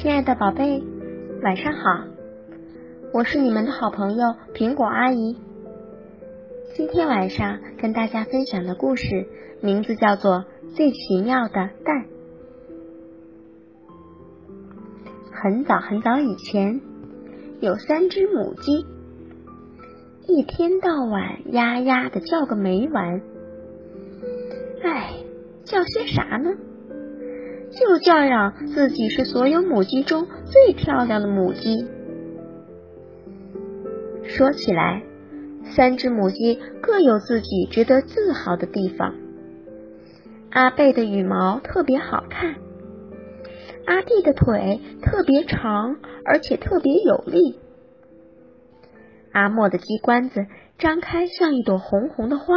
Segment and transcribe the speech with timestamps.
[0.00, 0.80] 亲爱的宝贝，
[1.42, 2.04] 晚上好！
[3.12, 5.36] 我是你们的好朋友苹果阿姨。
[6.76, 9.26] 今天晚上跟大家分享的故事
[9.60, 10.44] 名字叫做
[10.76, 12.04] 《最奇妙的蛋》。
[15.32, 16.80] 很早很早以前，
[17.58, 18.86] 有三只母鸡，
[20.28, 23.20] 一天到晚呀呀的叫个没完。
[24.80, 25.14] 唉，
[25.64, 26.52] 叫些啥呢？
[27.70, 31.86] 就叫嚷自己是所有母鸡中最漂亮的母鸡。
[34.24, 35.02] 说起来，
[35.64, 39.14] 三只母鸡各有自己值得自豪的地方。
[40.50, 42.56] 阿贝的羽毛特别好看，
[43.86, 47.58] 阿弟的腿特别长，而且特别有力。
[49.32, 50.46] 阿莫的鸡冠子
[50.78, 52.54] 张开像一朵红红的花。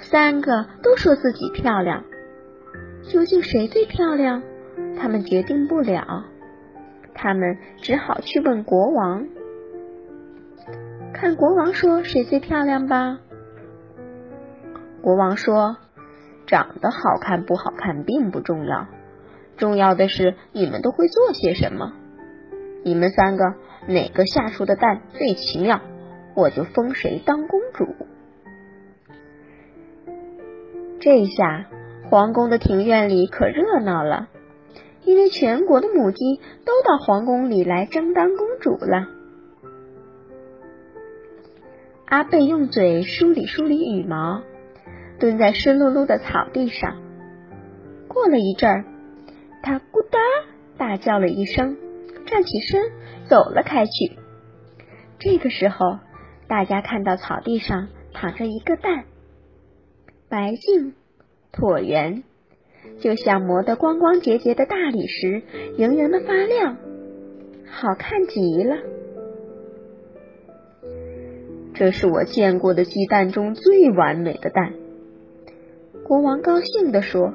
[0.00, 2.04] 三个都说自己漂亮，
[3.02, 4.42] 究竟谁最漂亮？
[4.96, 6.24] 他们决定不了，
[7.14, 9.26] 他们只好去问国王，
[11.12, 13.18] 看国王说谁最漂亮吧。
[15.02, 15.76] 国王说
[16.46, 18.86] ：“长得好看不好看并不重要，
[19.56, 21.92] 重要的是你们都会做些什么。
[22.84, 23.54] 你们三个
[23.86, 25.80] 哪个下出的蛋最奇妙，
[26.34, 27.94] 我就封谁当公主。”
[31.10, 31.64] 这下，
[32.10, 34.28] 皇宫的庭院里可热闹了，
[35.04, 39.08] 因为全国的母鸡都到皇宫里来争当公主了。
[42.04, 44.42] 阿贝用嘴梳理梳理羽毛，
[45.18, 46.98] 蹲在湿漉漉的草地上。
[48.06, 48.84] 过了一阵儿，
[49.62, 50.18] 他咕哒
[50.76, 51.78] 大叫了一声，
[52.26, 52.82] 站起身
[53.30, 54.18] 走了开去。
[55.18, 56.00] 这个时候，
[56.48, 59.06] 大家看到草地上躺着一个蛋。
[60.30, 60.92] 白净、
[61.58, 62.22] 椭圆，
[63.00, 65.42] 就像磨得光光洁洁的大理石，
[65.76, 66.76] 莹莹的发亮，
[67.66, 68.76] 好看极了。
[71.74, 74.74] 这是我见过的鸡蛋中最完美的蛋。
[76.04, 77.34] 国王高兴地说：“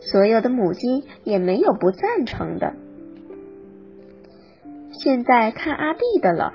[0.00, 2.74] 所有的母鸡也没有不赞成的。”
[5.00, 6.54] 现在看阿弟的了，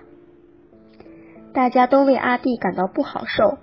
[1.53, 3.57] 大家都为阿弟感到不好受。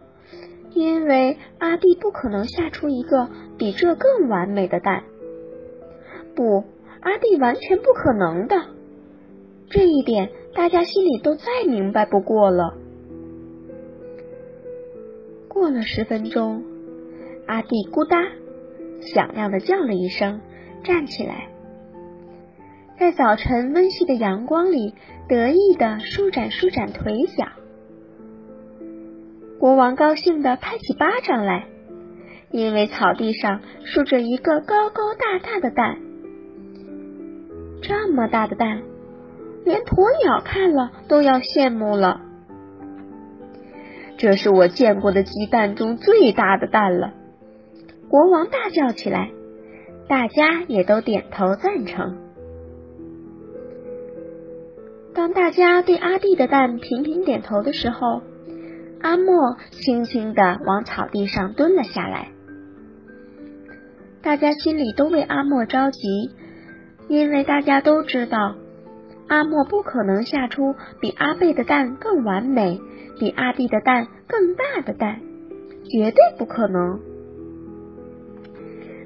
[0.72, 5.04] 因为阿弟不可能下出一个比这更完美的蛋，
[6.34, 6.64] 不，
[7.00, 8.56] 阿弟完全不可能的。
[9.68, 12.74] 这一点大家心里都再明白不过了。
[15.48, 16.62] 过了十分钟，
[17.46, 18.16] 阿弟咕哒
[19.00, 20.40] 响亮的叫了一声，
[20.84, 21.50] 站起来，
[22.98, 24.94] 在早晨温煦的阳光里
[25.28, 27.46] 得意的舒展舒展腿脚。
[29.60, 31.66] 国王高兴地拍起巴掌来，
[32.50, 35.98] 因为草地上竖着一个高高大大的蛋。
[37.82, 38.80] 这么大的蛋，
[39.66, 42.22] 连鸵鸟看了都要羡慕了。
[44.16, 47.12] 这是我见过的鸡蛋中最大的蛋了！
[48.08, 49.30] 国王大叫起来，
[50.08, 52.16] 大家也都点头赞成。
[55.12, 58.22] 当大家对阿弟的蛋频频点头的时候，
[59.02, 62.32] 阿莫轻轻的往草地上蹲了下来，
[64.22, 66.30] 大家心里都为阿莫着急，
[67.08, 68.56] 因为大家都知道
[69.26, 72.78] 阿莫不可能下出比阿贝的蛋更完美、
[73.18, 75.20] 比阿弟的蛋更大的蛋，
[75.90, 77.00] 绝对不可能。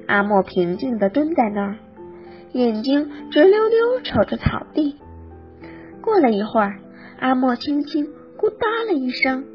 [0.07, 1.77] 阿莫平静的蹲在那儿，
[2.51, 4.97] 眼睛直溜溜瞅着草地。
[6.01, 6.79] 过了一会儿，
[7.17, 8.07] 阿莫轻轻
[8.37, 9.45] 咕哒了一声。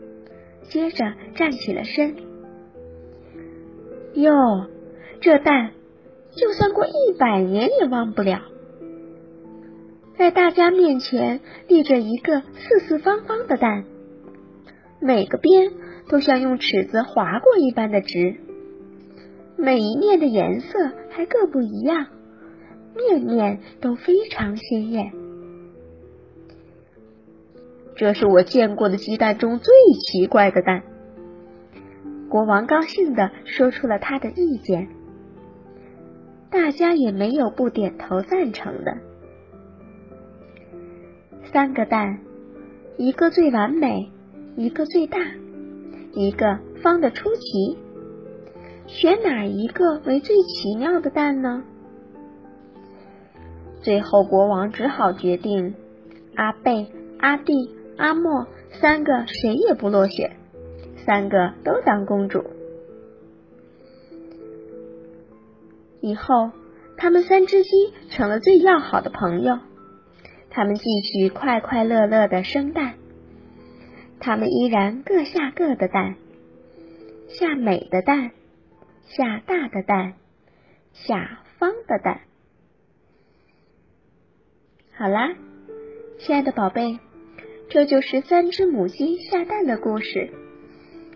[0.68, 2.16] 接着站起了身。
[4.14, 4.32] 哟，
[5.20, 5.72] 这蛋
[6.32, 8.42] 就算过一百年也忘不了。
[10.16, 13.84] 在大家面前立着一个四四方方的蛋，
[15.00, 15.72] 每个边
[16.08, 18.36] 都像用尺子划过一般的直，
[19.56, 22.06] 每一面的颜色还各不一样，
[22.94, 25.12] 面面都非常鲜艳。
[28.00, 30.82] 这是我见过的鸡蛋中最奇怪的蛋。
[32.30, 34.88] 国王高兴的说出了他的意见，
[36.50, 38.96] 大家也没有不点头赞成的。
[41.52, 42.20] 三个蛋，
[42.96, 44.10] 一个最完美，
[44.56, 45.18] 一个最大，
[46.14, 47.76] 一个方的出奇，
[48.86, 51.64] 选哪一个为最奇妙的蛋呢？
[53.82, 55.74] 最后，国王只好决定
[56.34, 56.86] 阿贝、
[57.18, 57.78] 阿弟。
[58.00, 58.46] 阿莫
[58.80, 60.34] 三个谁也不落选，
[61.04, 62.42] 三个都当公主。
[66.00, 66.50] 以后，
[66.96, 67.70] 他们三只鸡
[68.08, 69.58] 成了最要好的朋友。
[70.48, 72.94] 他们继续快快乐乐的生蛋。
[74.18, 76.16] 他们依然各下各的蛋，
[77.28, 78.30] 下美的蛋，
[79.08, 80.14] 下大的蛋，
[80.94, 82.22] 下方的蛋。
[84.96, 85.34] 好啦，
[86.18, 86.98] 亲爱的宝贝，
[87.70, 90.28] 这就是三只母鸡下蛋的故事。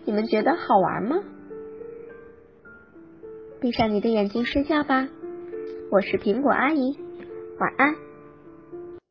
[0.05, 1.21] 你们觉得好玩吗？
[3.59, 5.09] 闭上你的眼睛睡觉吧。
[5.91, 6.97] 我是苹果阿姨，
[7.59, 7.93] 晚安。